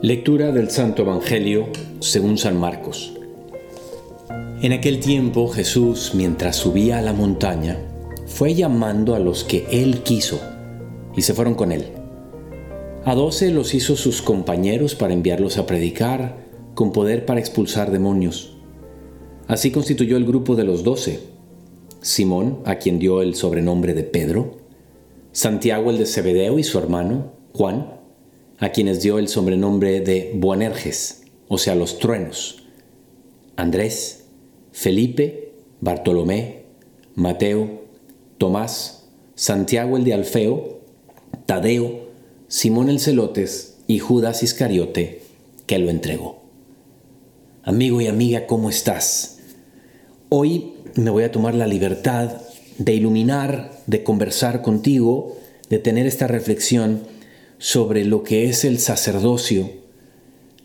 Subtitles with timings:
[0.00, 1.66] Lectura del Santo Evangelio
[1.98, 3.14] según San Marcos.
[4.62, 7.78] En aquel tiempo Jesús, mientras subía a la montaña,
[8.24, 10.40] fue llamando a los que él quiso,
[11.16, 11.86] y se fueron con él.
[13.04, 18.56] A doce los hizo sus compañeros para enviarlos a predicar, con poder para expulsar demonios.
[19.48, 21.18] Así constituyó el grupo de los doce.
[22.02, 24.58] Simón, a quien dio el sobrenombre de Pedro,
[25.32, 27.97] Santiago el de Zebedeo y su hermano, Juan,
[28.58, 32.64] a quienes dio el sobrenombre de Boanerges, o sea, los truenos,
[33.56, 34.24] Andrés,
[34.72, 36.64] Felipe, Bartolomé,
[37.14, 37.84] Mateo,
[38.36, 40.80] Tomás, Santiago el de Alfeo,
[41.46, 42.08] Tadeo,
[42.48, 45.22] Simón el Celotes y Judas Iscariote,
[45.66, 46.42] que lo entregó.
[47.62, 49.38] Amigo y amiga, ¿cómo estás?
[50.30, 52.32] Hoy me voy a tomar la libertad
[52.78, 55.36] de iluminar, de conversar contigo,
[55.68, 57.02] de tener esta reflexión
[57.58, 59.70] sobre lo que es el sacerdocio.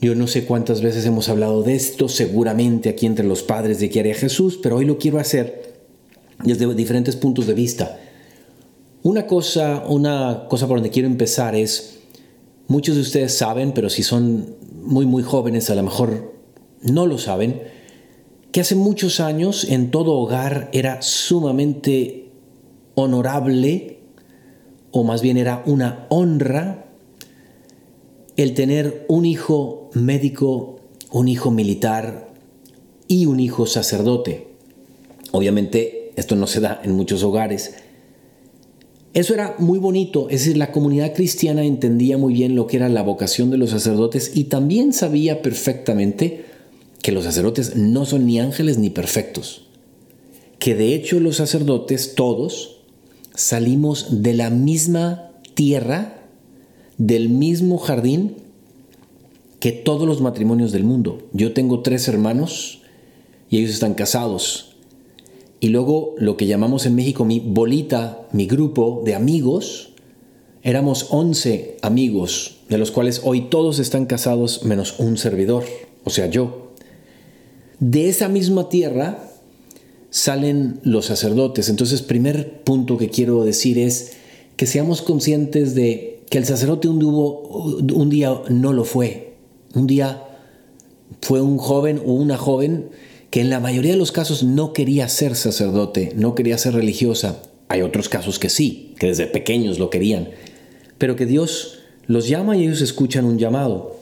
[0.00, 3.90] Yo no sé cuántas veces hemos hablado de esto, seguramente aquí entre los padres de
[3.90, 5.80] que haría Jesús, pero hoy lo quiero hacer
[6.42, 8.00] desde diferentes puntos de vista.
[9.02, 12.00] Una cosa, una cosa por donde quiero empezar es,
[12.66, 16.34] muchos de ustedes saben, pero si son muy muy jóvenes a lo mejor
[16.82, 17.62] no lo saben,
[18.52, 22.30] que hace muchos años en todo hogar era sumamente
[22.94, 23.99] honorable
[24.90, 26.86] o más bien era una honra
[28.36, 32.32] el tener un hijo médico, un hijo militar
[33.06, 34.48] y un hijo sacerdote.
[35.32, 37.74] Obviamente esto no se da en muchos hogares.
[39.12, 42.88] Eso era muy bonito, es decir, la comunidad cristiana entendía muy bien lo que era
[42.88, 46.44] la vocación de los sacerdotes y también sabía perfectamente
[47.02, 49.66] que los sacerdotes no son ni ángeles ni perfectos,
[50.60, 52.79] que de hecho los sacerdotes todos
[53.34, 56.22] salimos de la misma tierra,
[56.98, 58.36] del mismo jardín
[59.58, 61.22] que todos los matrimonios del mundo.
[61.32, 62.80] Yo tengo tres hermanos
[63.50, 64.76] y ellos están casados.
[65.60, 69.90] Y luego lo que llamamos en México mi bolita, mi grupo de amigos,
[70.62, 75.64] éramos 11 amigos, de los cuales hoy todos están casados menos un servidor,
[76.04, 76.72] o sea, yo.
[77.78, 79.29] De esa misma tierra
[80.10, 81.68] salen los sacerdotes.
[81.68, 84.12] Entonces, primer punto que quiero decir es
[84.56, 89.34] que seamos conscientes de que el sacerdote un, un día no lo fue.
[89.74, 90.24] Un día
[91.20, 92.88] fue un joven o una joven
[93.30, 97.42] que en la mayoría de los casos no quería ser sacerdote, no quería ser religiosa.
[97.68, 100.30] Hay otros casos que sí, que desde pequeños lo querían,
[100.98, 103.99] pero que Dios los llama y ellos escuchan un llamado.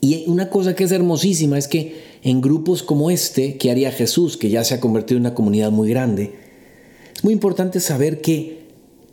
[0.00, 4.36] Y una cosa que es hermosísima es que en grupos como este que haría Jesús,
[4.36, 6.32] que ya se ha convertido en una comunidad muy grande,
[7.14, 8.60] es muy importante saber que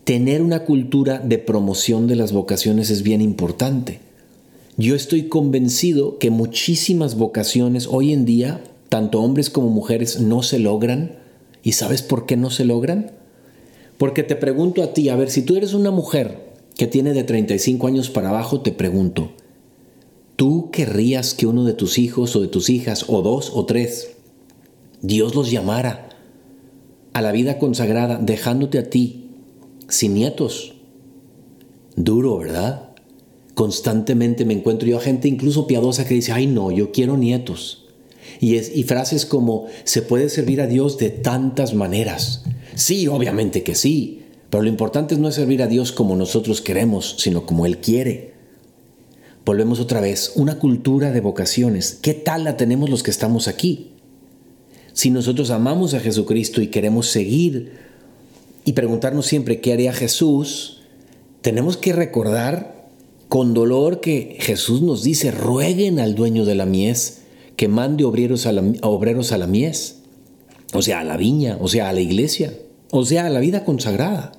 [0.05, 3.99] tener una cultura de promoción de las vocaciones es bien importante.
[4.77, 10.59] Yo estoy convencido que muchísimas vocaciones hoy en día, tanto hombres como mujeres, no se
[10.59, 11.17] logran.
[11.63, 13.11] ¿Y sabes por qué no se logran?
[13.97, 17.23] Porque te pregunto a ti, a ver, si tú eres una mujer que tiene de
[17.23, 19.31] 35 años para abajo, te pregunto,
[20.37, 24.11] ¿Tú querrías que uno de tus hijos o de tus hijas, o dos o tres,
[25.01, 26.09] Dios los llamara
[27.13, 29.31] a la vida consagrada, dejándote a ti
[29.89, 30.75] sin nietos?
[31.95, 32.91] Duro, ¿verdad?
[33.55, 37.87] Constantemente me encuentro yo a gente incluso piadosa que dice, ay no, yo quiero nietos.
[38.39, 42.43] Y, es, y frases como, se puede servir a Dios de tantas maneras.
[42.75, 44.21] Sí, obviamente que sí,
[44.51, 48.36] pero lo importante no es servir a Dios como nosotros queremos, sino como Él quiere.
[49.47, 51.97] Volvemos otra vez, una cultura de vocaciones.
[52.01, 53.93] ¿Qué tal la tenemos los que estamos aquí?
[54.91, 57.71] Si nosotros amamos a Jesucristo y queremos seguir
[58.65, 60.81] y preguntarnos siempre qué haría Jesús,
[61.39, 62.89] tenemos que recordar
[63.29, 67.19] con dolor que Jesús nos dice, rueguen al dueño de la mies
[67.55, 69.99] que mande obreros a la, obreros a la mies,
[70.73, 72.53] o sea, a la viña, o sea, a la iglesia,
[72.91, 74.33] o sea, a la vida consagrada.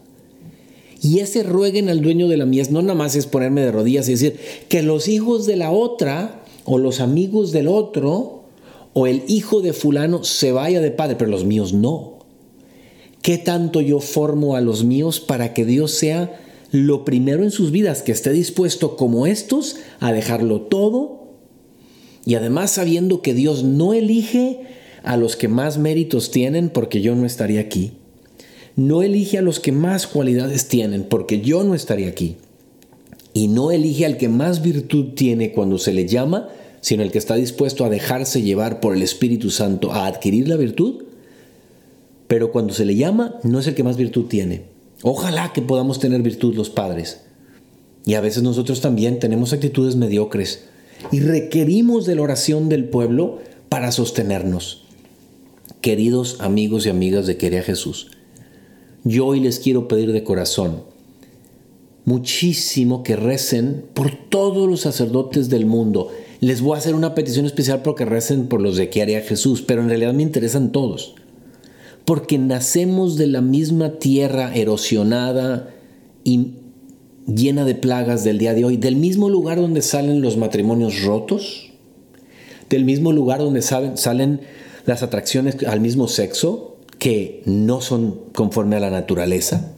[1.01, 4.09] Y ese rueguen al dueño de la mies no nada más es ponerme de rodillas
[4.09, 8.45] y decir que los hijos de la otra o los amigos del otro
[8.95, 12.19] o el hijo de fulano se vaya de padre, pero los míos no.
[13.23, 16.41] ¿Qué tanto yo formo a los míos para que Dios sea
[16.73, 21.29] lo primero en sus vidas, que esté dispuesto como estos a dejarlo todo?
[22.25, 24.63] Y además sabiendo que Dios no elige
[25.05, 27.98] a los que más méritos tienen porque yo no estaría aquí
[28.79, 32.37] no elige a los que más cualidades tienen, porque yo no estaría aquí.
[33.35, 36.49] Y no elige al que más virtud tiene cuando se le llama,
[36.81, 40.55] sino el que está dispuesto a dejarse llevar por el Espíritu Santo a adquirir la
[40.55, 41.03] virtud.
[42.29, 44.67] Pero cuando se le llama, no es el que más virtud tiene.
[45.03, 47.23] Ojalá que podamos tener virtud los padres.
[48.07, 50.67] Y a veces nosotros también tenemos actitudes mediocres.
[51.11, 54.85] y requerimos de la oración del pueblo para sostenernos.
[55.81, 58.11] Queridos amigos y amigas de Quería Jesús,
[59.09, 60.83] yo hoy les quiero pedir de corazón
[62.05, 66.09] muchísimo que recen por todos los sacerdotes del mundo.
[66.41, 69.83] Les voy a hacer una petición especial porque recen por los de que Jesús, pero
[69.83, 71.15] en realidad me interesan todos.
[72.05, 75.69] Porque nacemos de la misma tierra erosionada
[76.25, 76.53] y
[77.27, 81.73] llena de plagas del día de hoy, del mismo lugar donde salen los matrimonios rotos,
[82.71, 84.41] del mismo lugar donde salen
[84.87, 89.73] las atracciones al mismo sexo que no son conforme a la naturaleza,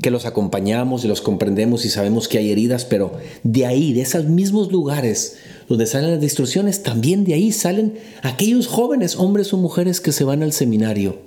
[0.00, 3.12] que los acompañamos y los comprendemos y sabemos que hay heridas, pero
[3.42, 5.36] de ahí, de esos mismos lugares
[5.68, 10.24] donde salen las distorsiones, también de ahí salen aquellos jóvenes, hombres o mujeres que se
[10.24, 11.18] van al seminario.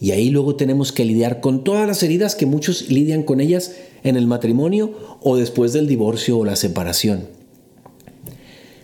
[0.00, 3.74] Y ahí luego tenemos que lidiar con todas las heridas que muchos lidian con ellas
[4.04, 4.92] en el matrimonio
[5.22, 7.26] o después del divorcio o la separación.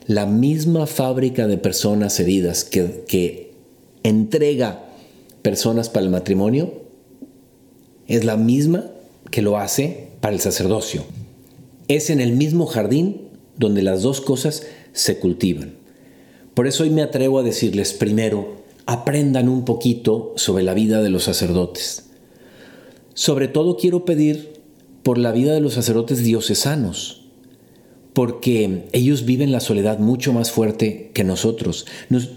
[0.06, 3.54] La misma fábrica de personas heridas que, que
[4.02, 4.84] entrega
[5.44, 6.72] personas para el matrimonio
[8.06, 8.86] es la misma
[9.30, 11.04] que lo hace para el sacerdocio.
[11.86, 14.62] Es en el mismo jardín donde las dos cosas
[14.94, 15.74] se cultivan.
[16.54, 21.10] Por eso hoy me atrevo a decirles primero, aprendan un poquito sobre la vida de
[21.10, 22.06] los sacerdotes.
[23.12, 24.54] Sobre todo quiero pedir
[25.02, 27.23] por la vida de los sacerdotes diocesanos,
[28.14, 31.86] porque ellos viven la soledad mucho más fuerte que nosotros.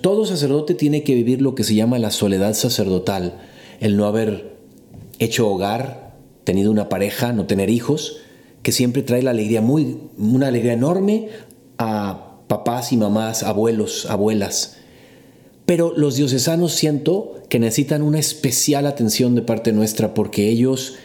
[0.01, 3.39] Todo sacerdote tiene que vivir lo que se llama la soledad sacerdotal,
[3.79, 4.57] el no haber
[5.19, 8.17] hecho hogar, tenido una pareja, no tener hijos,
[8.63, 11.29] que siempre trae la alegría muy, una alegría enorme
[11.77, 14.77] a papás y mamás, abuelos, abuelas.
[15.67, 20.95] Pero los diocesanos siento que necesitan una especial atención de parte nuestra porque ellos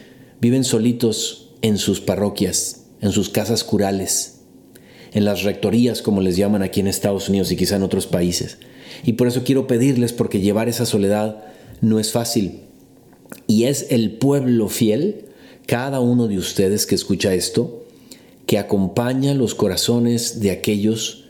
[0.41, 4.32] viven solitos en sus parroquias, en sus casas curales,
[5.13, 8.57] en las rectorías como les llaman aquí en Estados Unidos y quizá en otros países.
[9.03, 11.43] Y por eso quiero pedirles porque llevar esa soledad
[11.81, 12.61] no es fácil.
[13.47, 15.25] Y es el pueblo fiel,
[15.65, 17.85] cada uno de ustedes que escucha esto,
[18.45, 21.25] que acompaña los corazones de aquellos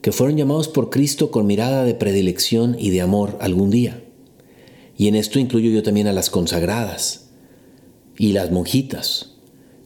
[0.00, 4.02] que fueron llamados por Cristo con mirada de predilección y de amor algún día.
[4.96, 7.28] Y en esto incluyo yo también a las consagradas
[8.16, 9.34] y las monjitas,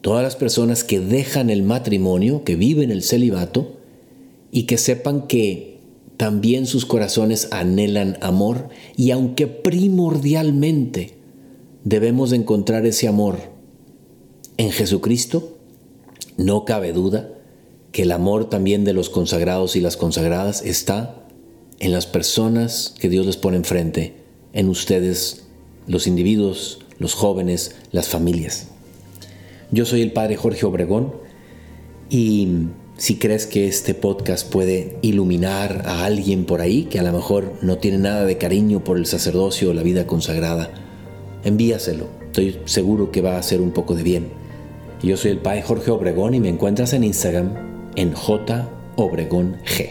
[0.02, 3.78] todas las personas que dejan el matrimonio, que viven el celibato
[4.50, 5.78] y que sepan que
[6.16, 11.14] también sus corazones anhelan amor y aunque primordialmente
[11.84, 13.38] debemos encontrar ese amor
[14.56, 15.56] en Jesucristo,
[16.36, 17.32] no cabe duda
[17.92, 21.26] que el amor también de los consagrados y las consagradas está
[21.78, 24.14] en las personas que Dios les pone enfrente,
[24.52, 25.44] en ustedes,
[25.86, 28.68] los individuos, los jóvenes, las familias.
[29.72, 31.14] Yo soy el Padre Jorge Obregón
[32.10, 32.66] y
[32.98, 37.54] si crees que este podcast puede iluminar a alguien por ahí que a lo mejor
[37.62, 40.70] no tiene nada de cariño por el sacerdocio o la vida consagrada,
[41.42, 42.06] envíaselo.
[42.26, 44.26] Estoy seguro que va a hacer un poco de bien.
[45.02, 47.54] Yo soy el Padre Jorge Obregón y me encuentras en Instagram
[47.96, 49.90] en J G.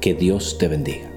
[0.00, 1.09] Que Dios te bendiga.